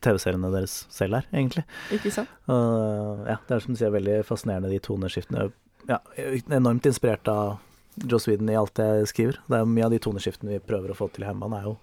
[0.00, 1.66] TV-seriene deres selv er, egentlig.
[1.92, 2.30] Ikke sant?
[2.48, 5.50] Uh, ja, det er som du sier, veldig fascinerende, de toneskiftene.
[5.90, 5.98] Ja,
[6.48, 7.58] enormt inspirert av
[8.00, 9.40] Joe Sweden i alt jeg skriver.
[9.50, 11.74] Det er Mye av de toneskiftene vi prøver å få til i Hemman, er jo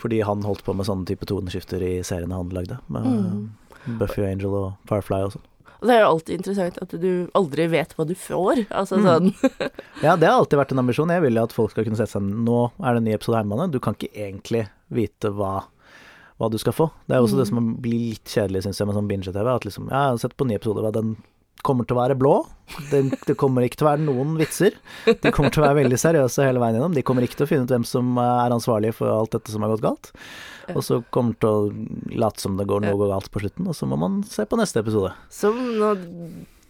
[0.00, 2.80] fordi han holdt på med sånne type toneskifter i seriene han lagde.
[2.92, 3.96] Med mm.
[4.00, 5.46] Buffy og Angel og Firefly og sånn.
[5.80, 8.66] Det er jo alltid interessant at du aldri vet hva du får.
[8.68, 9.06] Altså mm.
[9.06, 9.30] sånn
[10.04, 11.12] Ja, det har alltid vært en ambisjon.
[11.14, 13.44] Jeg vil at folk skal kunne sette seg Nå er det en ny episode av
[13.44, 13.70] Hermane.
[13.72, 15.54] Du kan ikke egentlig vite hva,
[16.36, 16.90] hva du skal få.
[17.08, 17.40] Det er også mm.
[17.40, 19.48] det som blir litt kjedelig, syns jeg, med sånn binge-TV.
[19.48, 21.16] At liksom Ja, jeg har sett på en ny episode, hva den
[21.66, 22.34] kommer til å være blå.
[22.90, 24.76] Det, det, kommer ikke til å være noen vitser.
[25.06, 26.94] De kommer til å være veldig seriøse hele veien gjennom.
[26.96, 29.66] De kommer ikke til å finne ut hvem som er ansvarlig for alt dette som
[29.66, 30.12] har gått galt.
[30.70, 33.88] Og så kommer til å late som det går noe galt på slutten, og så
[33.90, 35.12] må man se på neste episode.
[35.34, 35.94] Som nå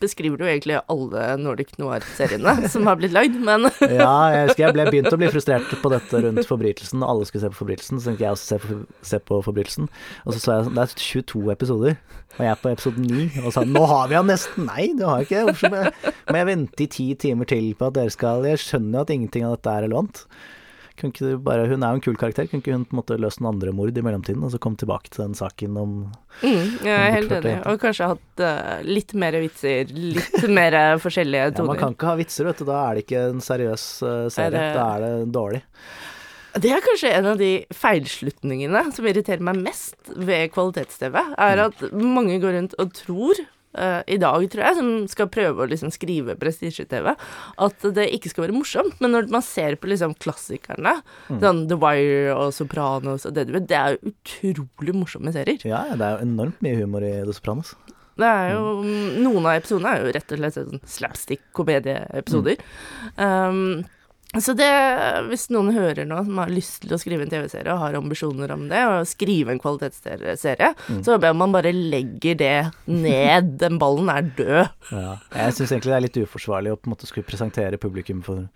[0.00, 3.68] beskriver du egentlig alle Nordic Noir-seriene som har blitt lagd, men
[4.00, 7.28] Ja, jeg husker jeg ble begynt å bli frustrert på dette rundt forbrytelsen, og alle
[7.28, 8.80] skulle se på forbrytelsen, så tenkte jeg også se på,
[9.12, 9.90] se på forbrytelsen.
[10.24, 11.98] Og så så jeg det er 22 episoder,
[12.36, 14.68] og jeg er på episode 9, og sa nå har vi han nesten.
[14.70, 15.44] Nei, det har jeg ikke.
[15.50, 15.76] Hvorfor
[16.30, 19.14] må jeg vente i ti timer til på at dere skal Jeg skjønner jo at
[19.14, 20.24] ingenting av dette er relevant.
[21.00, 23.54] Bare, hun er jo en kul karakter, kunne ikke hun på en måte løst noen
[23.54, 25.94] andre mord i mellomtiden, og så komme tilbake til den saken om
[26.42, 31.56] mm, Jeg er helt enig, og kanskje hatt uh, litt mer vitser, litt mer forskjellige
[31.56, 31.64] toner.
[31.64, 34.10] Ja, man kan ikke ha vitser, vet du, da er det ikke en seriøs uh,
[34.32, 34.72] serie, det...
[34.76, 35.62] da er det dårlig.
[36.60, 41.64] Det er kanskje en av de feilslutningene som irriterer meg mest ved kvalitets-TV, er mm.
[41.68, 43.44] at mange går rundt og tror
[43.78, 47.12] uh, i dag, tror jeg, som skal prøve å liksom skrive prestisje-TV,
[47.66, 48.98] at det ikke skal være morsomt.
[49.02, 51.38] Men når man ser på liksom klassikerne, mm.
[51.44, 54.14] sånn The Wire og Sopranos og det du vet, det er jo
[54.50, 55.62] utrolig morsomme serier.
[55.68, 57.74] Ja, det er jo enormt mye humor i The Sopranos.
[58.20, 59.22] Det er jo, mm.
[59.24, 62.60] Noen av episodene er jo rett og slett sånn slapstick-komedieepisoder.
[63.16, 63.24] Mm.
[63.24, 63.99] Um,
[64.38, 64.66] så det,
[65.26, 68.52] hvis noen hører nå som har lyst til å skrive en TV-serie og har ambisjoner
[68.54, 71.00] om det, og skrive en kvalitetsserie, mm.
[71.02, 72.54] så håper jeg man bare legger det
[72.86, 73.50] ned.
[73.64, 74.70] Den ballen er død.
[74.94, 75.16] Ja.
[75.34, 78.46] Jeg syns egentlig det er litt uforsvarlig å på en måte skulle presentere publikum for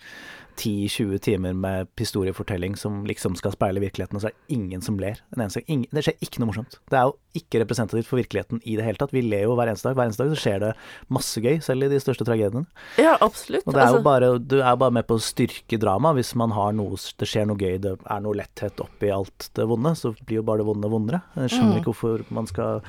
[0.56, 4.98] 10-20 timer med historiefortelling som liksom skal speile virkeligheten, og så er det ingen som
[5.00, 5.20] ler.
[5.66, 6.78] Ingen, det skjer ikke noe morsomt.
[6.90, 9.14] Det er jo ikke representativt for virkeligheten i det hele tatt.
[9.14, 9.96] Vi ler jo hver eneste dag.
[9.98, 10.72] Hver eneste dag så skjer det
[11.12, 12.64] masse gøy, selv i de største tragediene.
[13.00, 13.66] Ja, absolutt.
[13.66, 16.34] Og det er jo altså- bare, du er bare med på å styrke dramaet hvis
[16.34, 19.94] man har noe Det skjer noe gøy, det er noe letthet oppi alt det vonde,
[19.96, 21.22] så blir jo bare det vonde vondere.
[21.34, 21.78] Jeg skjønner mm.
[21.80, 22.82] ikke hvorfor man skal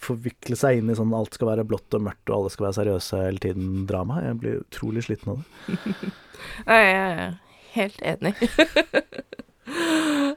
[0.00, 2.78] forvikle seg inn i sånn alt skal være blått og mørkt og alle skal være
[2.80, 4.22] seriøse hele tiden drama.
[4.24, 5.76] Jeg blir utrolig sliten av det.
[6.66, 7.34] Nei, jeg er
[7.76, 8.34] helt enig.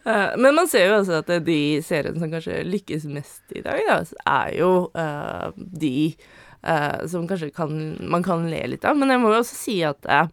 [0.06, 3.82] Eh, men man ser jo også at de seriene som kanskje lykkes mest i dag,
[3.86, 4.00] da,
[4.32, 6.16] er jo uh, de
[6.64, 8.98] uh, som kanskje kan, man kan le litt av.
[8.98, 10.26] Men jeg må jo også si at uh,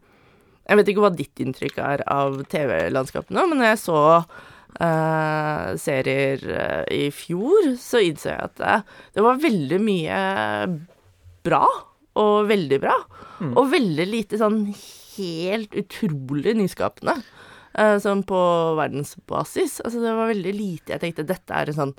[0.67, 4.01] Jeg vet ikke hva ditt inntrykk er av TV-landskapet nå, men når jeg så
[5.81, 6.43] serier
[6.93, 8.59] i fjor, så innså jeg at
[9.17, 10.19] det var veldig mye
[11.47, 11.63] bra,
[12.21, 12.97] og veldig bra.
[13.39, 13.55] Mm.
[13.55, 14.59] Og veldig lite sånn
[15.17, 17.19] helt utrolig nyskapende.
[18.01, 18.39] Sånn på
[18.79, 19.83] verdensbasis.
[19.85, 21.93] Altså, det var veldig lite jeg tenkte dette er en sånn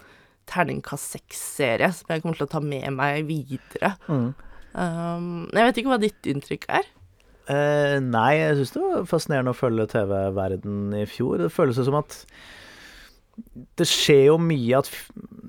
[0.48, 3.94] terningkast seks-serie som jeg kommer til å ta med meg videre.
[4.08, 4.30] Mm.
[4.78, 6.88] Um, jeg vet ikke hva ditt inntrykk er?
[7.48, 11.40] Uh, nei, jeg syns det var fascinerende å følge TV-verden i fjor.
[11.42, 12.20] Det føles som at
[13.78, 14.90] det skjer jo mye at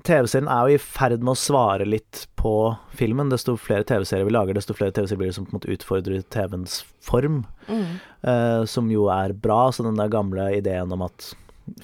[0.05, 2.53] TV-serien er jo i ferd med å svare litt på
[2.95, 3.31] filmen.
[3.33, 6.25] Desto flere TV-serier vi lager, desto flere TV-serier blir det som på en måte utfordrer
[6.33, 7.43] TV-ens form.
[7.67, 7.99] Mm.
[8.25, 9.67] Uh, som jo er bra.
[9.73, 11.31] Så den der gamle ideen om at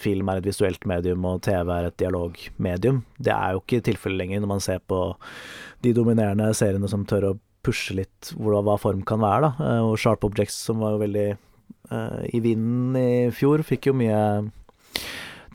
[0.02, 4.24] film er et visuelt medium og TV er et dialogmedium, det er jo ikke tilfellet
[4.24, 5.02] lenger når man ser på
[5.86, 9.50] de dominerende seriene som tør å pushe litt hva form kan være.
[9.50, 9.72] da.
[9.82, 11.30] Uh, og Sharp Objects, som var jo veldig
[11.92, 14.22] uh, i vinden i fjor, fikk jo mye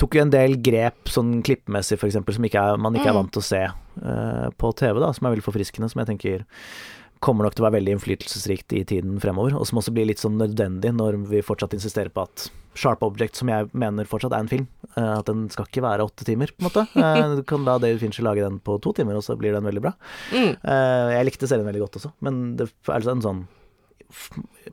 [0.01, 3.21] tok jo en del grep sånn klippmessig, f.eks., som ikke er, man ikke er mm.
[3.21, 6.47] vant til å se uh, på TV, da, som er veldig forfriskende, som jeg tenker
[7.21, 10.23] kommer nok til å være veldig innflytelsesrikt i tiden fremover, og som også blir litt
[10.23, 12.47] sånn nødvendig når vi fortsatt insisterer på at
[12.81, 16.07] Sharp Object, som jeg mener fortsatt er en film, uh, at den skal ikke være
[16.09, 16.87] åtte timer, på en måte.
[16.97, 19.69] Uh, du kan la David Fincher lage den på to timer, og så blir den
[19.69, 19.97] veldig bra.
[20.33, 20.53] Mm.
[21.13, 23.49] jeg likte serien veldig godt også, men det er altså en sånn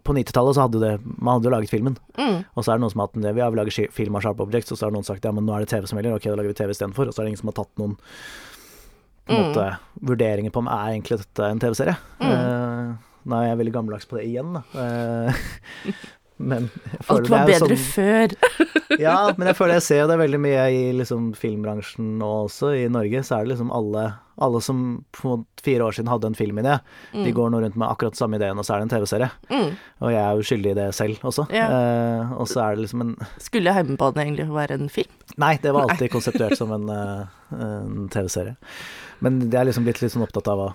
[0.03, 1.97] på 90-tallet så hadde jo det Man hadde jo laget filmen.
[2.17, 2.41] Mm.
[2.53, 3.33] Og så er det noen som har hatt det.
[3.37, 5.55] Vi har laget film av Sharp Objects, og så har noen sagt ja, men nå
[5.55, 6.17] er det TV som gjelder.
[6.17, 7.09] Ok, da lager vi TV istedenfor.
[7.09, 7.97] Og så er det ingen som har tatt noen
[9.27, 9.41] på mm.
[9.43, 9.65] måte,
[10.07, 11.97] vurderinger på om er egentlig dette en TV-serie.
[12.21, 12.29] Mm.
[12.31, 14.63] Uh, nå er veldig gammeldags på det igjen, da.
[14.71, 16.05] Uh,
[16.37, 16.69] Men
[17.09, 18.33] Alt var bedre sånn, før.
[19.05, 22.75] ja, men jeg føler jeg ser det veldig mye i liksom filmbransjen nå også.
[22.77, 24.03] I Norge så er det liksom alle,
[24.37, 24.81] alle som
[25.17, 26.77] for fire år siden hadde en filmidé,
[27.13, 27.23] mm.
[27.25, 29.29] de går nå rundt med akkurat samme ideen, og så er det en TV-serie.
[29.49, 29.71] Mm.
[30.05, 31.47] Og jeg er jo skyldig i det selv også.
[31.55, 31.67] Ja.
[31.67, 35.13] Eh, og så er det liksom en Skulle Heimebane egentlig være en film?
[35.41, 38.57] Nei, det var alltid konseptuert som en, uh, en TV-serie.
[39.25, 40.69] Men jeg er liksom blitt litt sånn opptatt av å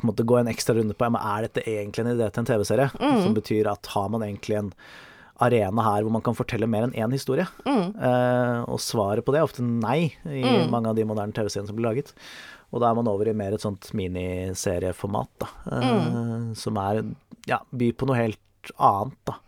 [0.00, 2.42] på en måte gå en ekstra runde på men er dette egentlig en idé til
[2.42, 2.88] en TV-serie.
[2.96, 3.18] Mm.
[3.26, 4.70] Som betyr at har man egentlig en
[5.40, 7.46] arena her hvor man kan fortelle mer enn én historie?
[7.66, 7.92] Mm.
[7.96, 10.70] Eh, og svaret på det er ofte nei i mm.
[10.72, 12.14] mange av de moderne TV-seriene som blir laget.
[12.72, 15.48] Og da er man over i mer et sånt miniserieformat, da.
[15.72, 16.50] Eh, mm.
[16.56, 17.02] som er
[17.50, 19.38] ja, by på noe helt annet, da.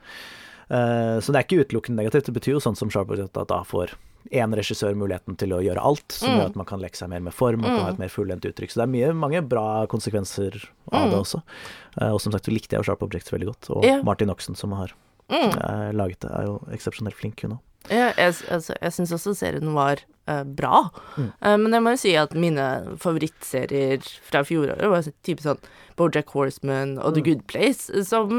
[0.73, 2.27] Eh, så det er ikke utelukkende negativt.
[2.31, 3.95] Det betyr jo sånn som Sharp at da får
[4.33, 6.39] én regissør muligheten til å gjøre alt, som Mm.
[6.39, 7.83] gjør at man kan leke seg mer med form og kan Mm.
[7.85, 8.71] ha et mer fullendt uttrykk.
[8.71, 10.55] Så det er mye, mange bra konsekvenser
[10.93, 11.23] av det Mm.
[11.23, 11.43] også.
[12.01, 13.71] Eh, og som sagt så likte jeg jo Sharp Objects veldig godt.
[13.77, 14.03] Og yeah.
[14.03, 14.93] Martin Oxen, som har
[15.29, 15.95] Mm.
[15.97, 17.59] laget det, er jo eksepsjonelt flink, hun òg.
[17.91, 19.97] Ja, jeg, altså, jeg syns også serien var
[20.29, 20.89] eh, bra.
[21.17, 21.33] Mm.
[21.43, 22.67] Eh, men jeg må jo si at mine
[23.03, 25.59] favorittserier fra fjoråret var type sånn
[25.93, 27.27] Bojack Horseman og The Mm.
[27.27, 28.31] Good Place, som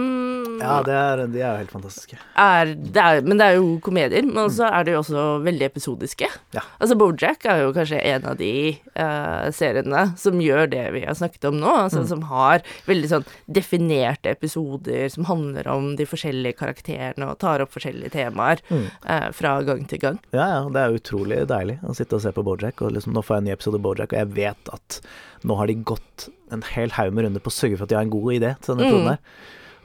[0.59, 2.17] Ja, det er, de er jo helt fantastiske.
[2.35, 5.67] er, det er Men det er jo komedier, men så er de jo også veldig
[5.69, 6.27] episodiske.
[6.53, 6.61] Ja.
[6.81, 11.13] Altså Bojack er jo kanskje en av de eh, seriene som gjør det vi har
[11.13, 12.07] snakket om nå, altså Mm.
[12.07, 17.71] som har veldig sånn definerte episoder som handler om de forskjellige karakterene og tar opp
[17.71, 18.89] forskjellige temaer Mm.
[19.05, 20.19] eh, fra gang til gang.
[20.33, 22.81] Ja, ja, det er utrolig deilig å sitte og se på Bojack.
[22.81, 25.01] Og liksom, nå får jeg en ny episode av Bojack, og jeg vet at
[25.43, 27.95] nå har de gått en hel haug med runder på å sørge for at de
[27.95, 29.11] har en god idé til denne episoden Mm.
[29.15, 29.19] her.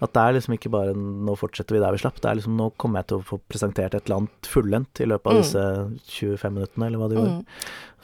[0.01, 2.21] At det er liksom ikke bare nå fortsetter vi der vi slapp.
[2.23, 5.07] Det er liksom nå kommer jeg til å få presentert et eller annet fullendt i
[5.11, 5.43] løpet av Mm.
[5.43, 5.65] disse
[6.07, 7.39] 25 minuttene, eller hva det gjorde.
[7.39, 7.45] Mm.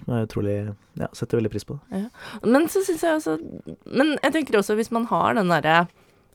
[0.05, 2.11] Som er utrolig Ja, setter veldig pris på det.
[2.42, 3.38] Men så syns jeg også
[3.87, 5.88] Men jeg tenker også hvis man har den derre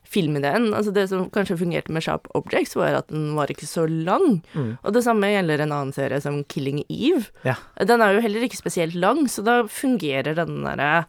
[0.10, 3.86] filmideen Altså det som kanskje fungerte med Sharp Objects, var at den var ikke så
[3.90, 4.42] lang.
[4.54, 4.72] Mm.
[4.82, 7.28] Og det samme gjelder en annen serie som Killing Eve.
[7.46, 7.58] Ja.
[7.86, 11.06] Den er jo heller ikke spesielt lang, så da fungerer den derre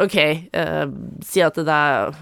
[0.00, 0.86] OK, eh,
[1.26, 2.14] si at det er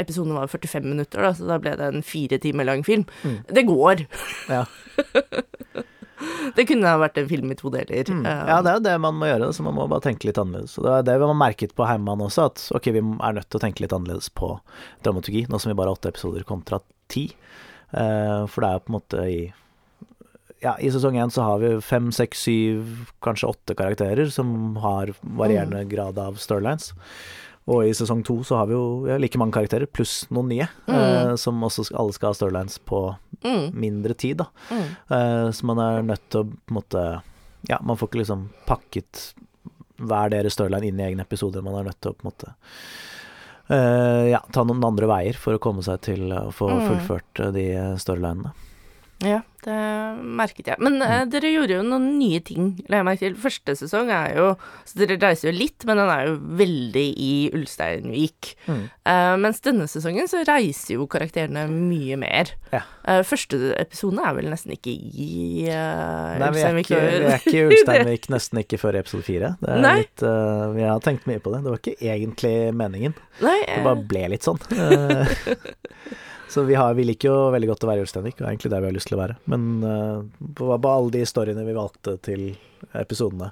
[0.00, 3.06] Episoden var 45 minutter, da, så da ble det en fire timer lang film.
[3.24, 3.38] Mm.
[3.48, 4.04] Det går.
[4.52, 4.66] Ja.
[6.56, 8.10] det kunne ha vært en film i to deler.
[8.12, 8.24] Mm.
[8.26, 10.40] Eh, Ja, det er jo det man må gjøre, så man må bare tenke litt
[10.40, 10.76] annerledes.
[10.80, 13.48] Og det er det vi har merket på Heimann også, at ok, vi er nødt
[13.50, 14.54] til å tenke litt annerledes på
[15.06, 16.80] dramaturgi, nå som vi bare har åtte episoder kontra
[17.12, 17.28] ti.
[17.92, 19.40] Eh, for det er jo på en måte i
[20.62, 22.90] ja, I sesong én så har vi fem, seks, syv,
[23.24, 26.92] kanskje åtte karakterer som har varierende grad av storylines.
[27.70, 30.66] Og i sesong to så har vi jo ja, like mange karakterer, pluss noen nye,
[30.90, 33.02] eh, som også skal, alle skal ha storylines på
[33.44, 34.48] mm, mindre tid, da.
[34.72, 34.88] mm.
[35.14, 37.04] Eh, så man er nødt til å på en måte
[37.70, 39.28] Ja, man får ikke liksom pakket
[40.02, 41.62] hver deres storyline inn i egne episoder.
[41.62, 42.54] Man er nødt til å på en måte
[43.70, 46.82] eh, ja, ta noen andre veier for å komme seg til å få Mm.
[46.88, 47.66] fullført eh, de
[48.02, 48.50] storylinene.
[49.22, 49.74] Ja, det
[50.22, 50.80] merket jeg.
[50.82, 53.36] Men eh, dere gjorde jo noen nye ting, la jeg merke til.
[53.38, 54.46] Første sesong er jo
[54.88, 58.52] Så dere reiser jo litt, men den er jo veldig i Ulsteinvik.
[58.66, 58.80] Mm.
[59.12, 62.50] Eh, mens denne sesongen så reiser jo karakterene mye mer.
[62.72, 62.82] Ja.
[63.06, 65.30] Eh, første episode er vel nesten ikke i
[65.70, 66.90] uh, Nei, vi er Ulsteinvik.
[66.90, 69.54] ikke, vi er ikke i Ulsteinvik nesten ikke før i episode fire.
[69.62, 69.96] Det er Nei.
[70.02, 71.62] litt uh, Vi har tenkt mye på det.
[71.62, 73.14] Det var ikke egentlig meningen.
[73.42, 74.58] Nei, Det eh, bare ble litt sånn.
[76.52, 78.82] Så vi, har, vi liker jo veldig godt å være i Ulsteinvik, og egentlig der
[78.84, 79.38] vi har lyst til å være.
[79.48, 80.18] Men uh,
[80.58, 82.42] på, på alle de storyene vi valgte til
[82.98, 83.48] episodene,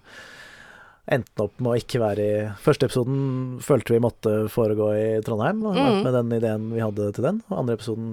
[1.10, 3.22] endte opp med å ikke være i Første episoden
[3.64, 6.02] følte vi måtte foregå i Trondheim, og Mm.
[6.04, 7.40] med den ideen vi hadde til den.
[7.48, 8.12] Og andre episoden,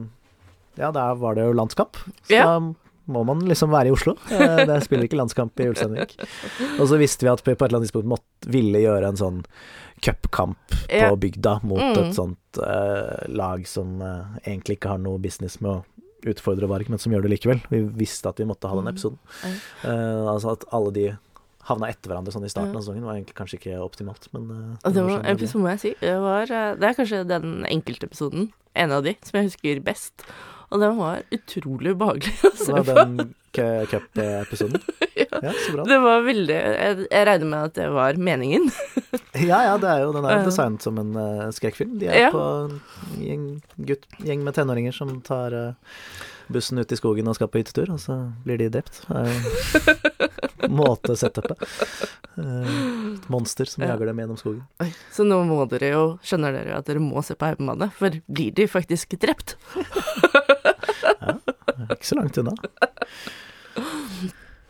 [0.80, 2.00] ja, der var det jo landskap.
[2.26, 2.45] Så Ja.
[2.47, 2.73] da
[3.08, 4.15] må man liksom være i Oslo.
[4.32, 6.15] Eh, Det spiller ikke landskamp i Ulsteinvik.
[6.80, 9.20] Og så visste vi at vi på et eller annet tidspunkt måtte, ville gjøre en
[9.20, 9.43] sånn
[10.04, 10.58] cupkamp
[10.89, 11.98] på bygda mot Mm.
[12.04, 15.84] et sånt uh, lag som uh, egentlig ikke har noe business med å
[16.28, 17.62] utfordre Varg, men som gjør det likevel.
[17.70, 18.93] Vi visste at vi måtte ha den Mm.
[18.93, 19.17] episoden.
[19.86, 21.17] Eh, altså at alle de
[21.70, 22.80] havna etter hverandre sånn i starten Ja.
[22.80, 24.50] av sesongen, var egentlig kanskje ikke optimalt, men
[24.84, 27.63] eh, det var, sånn det episode, må jeg si, det var Det er kanskje den
[27.70, 30.26] enkeltepisoden, en av de, som jeg husker best.
[30.71, 32.95] Og den var utrolig ubehagelig å se Det var på.
[32.99, 34.82] den cu- cup-episoden.
[35.17, 35.25] Ja.
[35.41, 35.84] Ja, så bra.
[35.89, 38.67] Det var veldig Jeg, jeg regner med at det var meningen.
[39.49, 41.95] Ja, ja, det er jo, den er jo designet som en uh, skrekkfilm.
[42.01, 42.30] De er Ja.
[42.34, 42.77] på en
[43.21, 43.47] gjeng,
[43.89, 45.97] gutt, gjeng med tenåringer som tar uh,
[46.53, 49.01] bussen ut i skogen og skal på hyttetur, og så blir de drept.
[49.10, 49.25] Uh,
[50.80, 51.62] Måtesetupet.
[52.38, 53.93] Uh, et monster som Ja.
[53.95, 54.63] jager dem gjennom skogen.
[54.86, 58.13] Oi, Så nå må dere jo Skjønner dere at dere må se på Heimemannet, for
[58.30, 59.56] blir de faktisk drept?
[61.93, 62.54] Ikke så langt unna.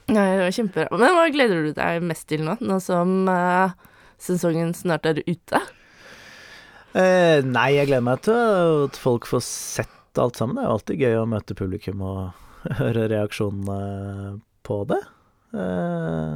[0.07, 0.99] Nei, det var kjempebra.
[1.01, 3.75] Men hva gleder du deg mest til nå, nå som uh,
[4.21, 5.61] sesongen snart er ute?
[6.95, 10.57] Uh, nei, jeg gleder meg til at folk får sett alt sammen.
[10.57, 12.21] Det er jo alltid gøy å møte publikum og
[12.79, 15.03] høre reaksjonene på det.
[15.55, 16.33] Eh,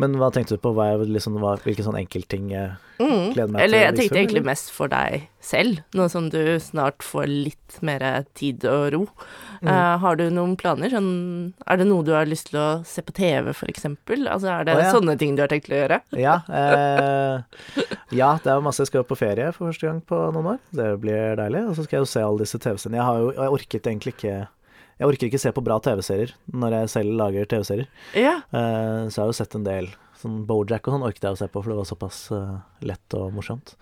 [0.00, 0.72] men hva tenkte du på?
[0.76, 3.32] Hva liksom, hva, hvilke sånne enkeltting jeg Mm.
[3.32, 4.48] gleder meg til Eller jeg tenkte egentlig eller?
[4.50, 8.02] mest for deg selv, nå som du snart får litt mer
[8.36, 9.00] tid og ro.
[9.62, 9.70] Mm.
[9.70, 10.92] Uh, har du noen planer?
[10.92, 14.28] Sånn, er det noe du har lyst til å se på TV, for eksempel?
[14.28, 14.92] Altså, er det oh, ja.
[14.92, 16.00] sånne ting du har tenkt til å gjøre?
[16.26, 17.40] Ja, eh,
[18.12, 20.62] ja, det er masse jeg skal på ferie for første gang på noen år.
[20.76, 21.64] Det blir deilig.
[21.70, 23.00] Og så skal jeg jo se alle disse TV-seriene.
[23.00, 24.36] Jeg har jo jeg orket egentlig ikke
[25.00, 27.88] Jeg orker ikke se på bra TV-serier når jeg selv lager TV-serier.
[28.20, 28.36] Ja.
[28.52, 29.88] Uh, så jeg har jo sett en del
[30.20, 33.16] sånn Bojack og sånn orket jeg å se på, for det var såpass uh, lett
[33.16, 33.72] og morsomt.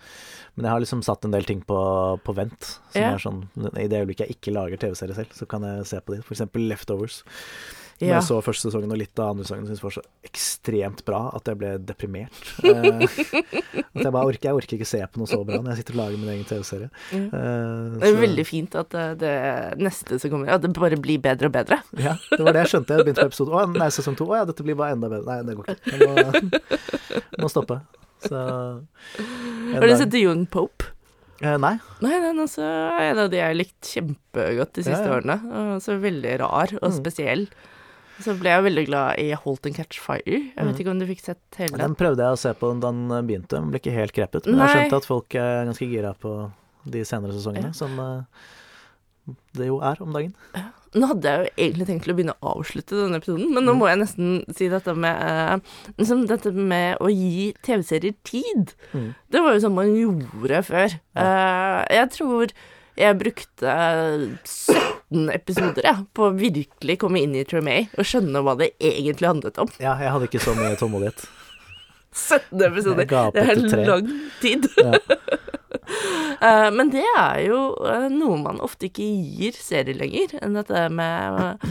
[0.55, 1.79] Men jeg har liksom satt en del ting på,
[2.23, 2.69] på vent.
[2.93, 3.11] Som Ja.
[3.17, 3.41] er sånn
[3.75, 6.21] I det øyeblikket jeg ikke lager TV-serier selv, så kan jeg se på de.
[6.23, 7.19] Eksempel Leftovers.
[7.99, 8.15] Når Ja.
[8.21, 11.17] jeg så første sesongen og litt av andre sesongen, syntes jeg var så ekstremt bra
[11.35, 12.31] at jeg ble deprimert.
[12.69, 15.79] Eh, at jeg bare orker, jeg orker ikke se på noe så bra når jeg
[15.81, 16.87] sitter og lager min egen TV-serie.
[17.11, 17.25] Mm.
[17.33, 19.33] Uh, Det er veldig fint at det, det
[19.83, 21.81] neste som kommer, at det bare blir bedre og bedre.
[21.99, 22.95] Ja, det var det jeg skjønte.
[22.99, 24.27] Jeg begynte på episode Å, nei, sesong to.
[24.31, 25.25] Å ja, dette blir bare enda bedre.
[25.27, 25.91] Nei, det går ikke.
[25.91, 26.61] Jeg må,
[27.43, 27.81] må stoppe.
[28.23, 28.39] Så
[29.73, 30.93] Har du sett The Young Pope?
[31.41, 31.73] Eh, nei.
[32.03, 35.17] Nei, den også er en av de jeg har likt kjempegodt de siste Ja, ja.
[35.19, 35.37] årene.
[35.83, 37.49] Så veldig rar og Mm.
[38.19, 40.21] Så ble jeg veldig glad i Holt and Catch Fire.
[40.27, 40.67] Jeg Mm.
[40.71, 43.07] vet ikke om du fikk sett hele Den prøvde jeg å se på da den
[43.27, 46.13] begynte, men ble ikke helt krepet, Men jeg har skjønt at folk er ganske gira
[46.19, 46.51] på
[46.89, 47.71] de senere sesongene, Ja.
[47.71, 48.21] som eh,
[49.53, 50.33] det jo er om dagen.
[50.95, 53.73] Nå hadde jeg jo egentlig tenkt til å begynne å avslutte denne episoden, men nå
[53.75, 53.79] Mm.
[53.79, 55.59] må jeg nesten si dette med eh,
[55.99, 58.73] liksom dette med å gi TV-serier tid.
[58.93, 59.13] Mm.
[59.29, 60.99] Det var jo sånn man gjorde før.
[61.15, 61.85] Ja.
[61.89, 62.47] jeg tror
[62.99, 63.73] jeg brukte
[64.43, 69.29] 17 episoder ja, på å virkelig komme inn i Tremay og skjønne hva det egentlig
[69.29, 69.69] handlet om.
[69.81, 71.27] Ja, jeg hadde ikke så mye tålmodighet.
[72.11, 73.05] 17 episoder.
[73.05, 74.09] Det er lang
[74.41, 74.65] tid.
[74.77, 74.97] Ja.
[76.41, 80.87] uh, men det er jo uh, noe man ofte ikke gir serier lenger, enn dette
[80.93, 81.69] med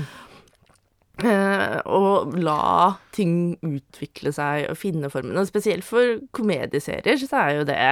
[1.25, 2.03] uh, å
[2.39, 5.37] la ting utvikle seg og finne formen.
[5.37, 7.83] Og spesielt for komedieserier så er jo det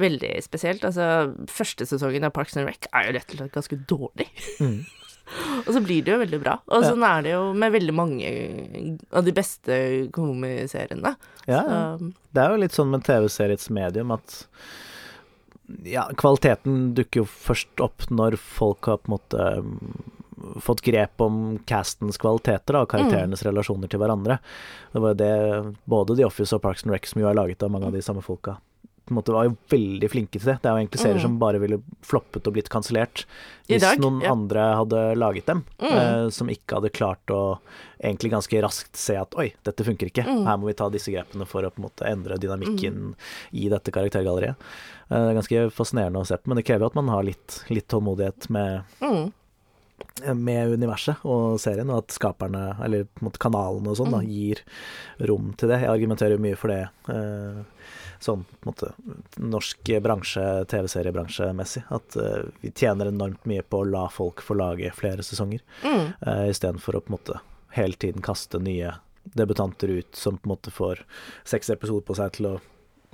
[0.00, 0.84] veldig spesielt.
[0.88, 1.06] Altså,
[1.50, 4.26] første sesongen av Parks and Rec er jo rett og slett ganske dårlig.
[4.60, 4.80] Mm.
[5.62, 6.56] Og så blir det jo veldig bra.
[6.74, 6.90] Og Ja.
[6.90, 8.30] sånn er det jo med veldig mange
[9.14, 9.76] av de beste
[10.16, 11.12] komiseriene.
[11.46, 11.82] Ja, ja.
[12.00, 14.40] Så, Det er jo litt sånn med TV-seriets medium at
[15.86, 21.20] ja, kvaliteten dukker jo først opp når folk har på en måte mm, fått grep
[21.22, 24.40] om castens kvaliteter da, og karakterenes relasjoner til hverandre.
[24.90, 27.62] Det var jo det både The Office og Parks and Rec, som jo er laget
[27.62, 28.56] av mange av de samme folka,
[29.06, 30.58] på en måte var jo veldig flinke til det.
[30.62, 31.22] Det er jo egentlig serier Mm.
[31.22, 33.24] som bare ville floppet og blitt kansellert
[33.68, 34.30] hvis dag, noen ja.
[34.32, 35.92] andre hadde laget dem, Mm.
[35.96, 37.58] eh, som ikke hadde klart å
[38.02, 40.44] egentlig ganske raskt se at oi, dette funker ikke, Mm.
[40.46, 43.14] her må vi ta disse grepene for å på en måte endre dynamikken
[43.52, 44.56] i dette karaktergalleriet.
[45.10, 47.22] Eh, Det er ganske fascinerende å se på, men det krever jo at man har
[47.24, 49.32] litt, litt tålmodighet med, mm.
[50.36, 53.06] med universet og serien, og at skaperne, eller
[53.38, 54.26] kanalene og sånn, Mm.
[54.28, 54.58] gir
[55.26, 55.80] rom til det.
[55.82, 56.88] Jeg argumenterer mye for det.
[57.08, 57.64] eh,
[58.20, 58.92] Sånn måte
[59.40, 61.84] norsk bransje, TV-seriebransjemessig.
[61.90, 66.12] At uh, vi tjener enormt mye på å la folk få lage flere sesonger, Mm.
[66.26, 67.40] uh, istedenfor å på en måte
[67.76, 68.92] hele tiden kaste nye
[69.36, 71.00] debutanter ut som på en måte får
[71.44, 72.60] seks episoder på seg til å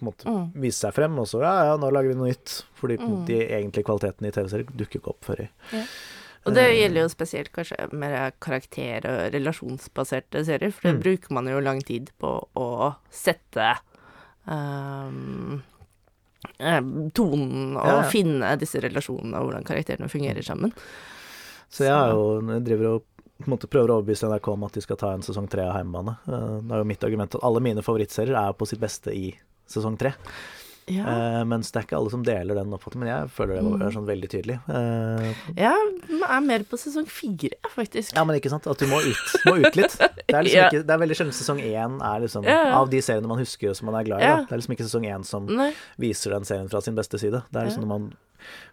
[0.02, 0.50] måte Mm.
[0.54, 2.64] vise seg frem, og så ja, ja, nå lager vi noe nytt.
[2.74, 3.24] Fordi Mm.
[3.26, 5.48] de egentlige kvalitetene i TV-serier dukker ikke opp før i
[6.46, 11.02] Og det Eh, gjelder jo spesielt kanskje mer karakter- og relasjonsbaserte serier, for det Mm.
[11.02, 13.78] bruker man jo lang tid på å sette
[14.46, 15.10] eh,
[17.16, 18.08] tonen og Ja, ja.
[18.10, 20.72] finne disse relasjonene og hvordan karakterene fungerer sammen.
[21.70, 23.02] Så jeg jo jeg driver og
[23.50, 26.16] måte prøver å overbevise NRK om at de skal ta en sesong tre av Heimebane.
[26.26, 29.34] Eh, Det er jo mitt argument at alle mine favorittserier er på sitt beste i
[29.68, 30.14] sesong tre.
[30.88, 31.02] Ja.
[31.02, 33.78] Uh, mens det er ikke alle som deler den oppfatningen, men jeg føler det var-
[33.78, 33.86] Mm.
[33.86, 34.56] er sånn veldig tydelig.
[34.70, 35.74] Uh, Jeg
[36.30, 38.14] er mer på sesong fire, faktisk.
[38.14, 39.96] ja, men ikke sant, at du må ut, må ut litt.
[40.26, 40.68] Det er liksom Ja.
[40.70, 42.74] ikke, det er veldig sjelden sesong én er liksom Ja.
[42.80, 44.36] Av de seriene man husker og som man er glad i, Ja.
[44.36, 44.42] da.
[44.44, 45.72] Det er liksom ikke sesong én som Nei.
[45.98, 47.42] viser den serien fra sin beste side.
[47.52, 48.12] Det er liksom når man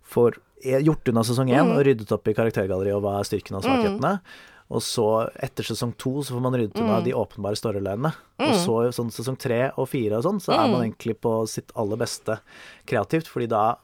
[0.06, 1.78] får gjort unna sesong én Mm.
[1.78, 4.20] og ryddet opp i karaktergalleriet og hva er styrkene og svakhetene.
[4.72, 7.04] Og så, etter sesong to, så får man ryddet unna Mm.
[7.04, 8.14] de åpenbare storylinene.
[8.40, 8.66] Og Mm.
[8.66, 10.94] så sånn sesong tre og fire og sånn, så er man Mm.
[10.96, 12.40] egentlig på sitt aller beste
[12.88, 13.76] kreativt, fordi da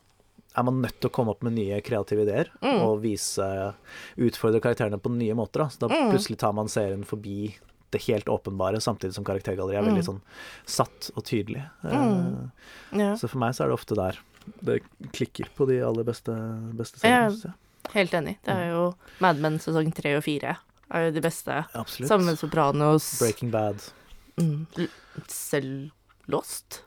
[0.58, 2.82] er man nødt til å komme opp med nye kreative ideer Mm.
[2.82, 3.74] og vise
[4.18, 5.60] Utfordre karakterene på nye måter.
[5.60, 5.66] Da.
[5.68, 6.12] Så da Mm.
[6.12, 7.56] plutselig tar man serien forbi
[7.92, 10.22] det helt åpenbare, samtidig som karaktergalleriet er veldig sånn
[10.66, 11.70] satt og tydelig.
[11.84, 12.52] Mm.
[12.94, 13.14] Eh, Ja.
[13.16, 14.18] så for meg så er det ofte der
[14.64, 16.32] det klikker på de aller beste,
[16.76, 17.30] beste Ja.
[17.30, 17.32] seriene.
[17.42, 17.54] synes.
[17.94, 18.38] Helt enig.
[18.44, 20.58] Det er jo Mad Men sesong tre og fire
[20.92, 21.66] er jo de beste.
[21.74, 22.10] Absolutt.
[22.10, 23.20] Sammen med Sopranos.
[23.20, 23.82] Breaking Bad.
[24.40, 24.66] Mm.
[25.28, 25.90] Selv
[26.28, 26.84] Lost.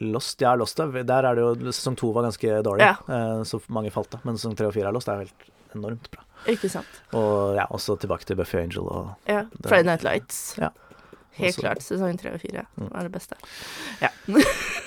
[0.00, 2.96] Lost, ja, Lost er, Der er det jo Sesong to var ganske dårlig, Ja.
[3.08, 4.20] eh, så mange falt av.
[4.24, 6.22] Men sesong tre og fire av Lost er helt enormt bra.
[6.46, 6.86] Ikke sant.
[7.12, 9.44] Og ja, også tilbake til Buffy Angel og Ja.
[9.64, 10.56] Friday Night Lights.
[10.58, 10.68] Ja.
[11.32, 11.78] Helt Også- klart.
[11.82, 12.90] Sesong tre og fire Mm.
[12.94, 13.36] er det beste.
[14.00, 14.08] Ja.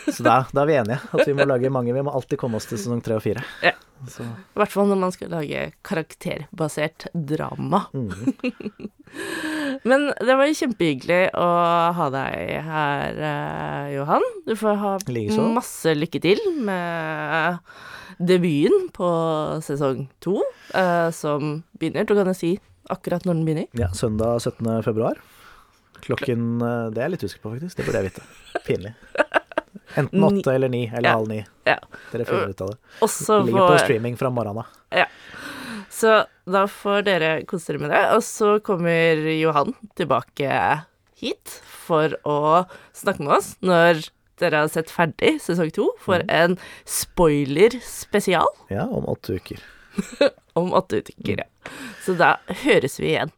[0.09, 0.99] Så da, da er vi enige.
[1.13, 1.93] At vi må lage mange.
[1.93, 3.43] Vi må alltid komme oss til sesong tre og fire.
[3.61, 3.71] Ja.
[4.07, 7.85] Så, I hvert fall når man skal lage karakterbasert drama.
[7.93, 8.89] mm.
[9.89, 11.45] Men det var kjempehyggelig å
[11.97, 14.25] ha deg her, eh, Johan.
[14.45, 15.47] Du får ha Ligeså.
[15.55, 17.57] masse lykke til med
[18.19, 19.09] debuten på
[19.65, 20.37] sesong to,
[20.77, 22.05] eh, som begynner.
[22.05, 22.53] Du kan jo si
[22.89, 23.67] akkurat når den begynner.
[23.79, 24.83] Ja, søndag 17.
[24.85, 25.17] februar.
[26.05, 27.77] Klokken eh, Det er jeg litt usikker på, faktisk.
[27.79, 28.23] Det burde jeg vite.
[28.67, 28.93] Pinlig.
[29.95, 31.15] Enten åtte eller ni, eller Ja.
[31.17, 31.45] halv ni.
[31.65, 31.77] Ja.
[32.11, 32.77] Dere finner ut av det.
[33.01, 35.05] Også Ligger på streaming fra morgenen av.
[35.89, 38.03] Så da får dere kose dere med det.
[38.15, 40.81] Og så kommer Johan tilbake
[41.19, 42.65] hit for å
[42.95, 44.05] snakke med oss når
[44.39, 46.57] dere har sett ferdig sesong to for en
[46.87, 49.59] spoiler-spesial Ja, om åtte uker.
[50.53, 51.41] om åtte uker.
[51.43, 51.71] ja.
[52.05, 53.31] Så da høres vi igjen.